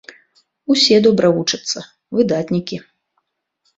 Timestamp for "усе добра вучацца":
0.75-1.85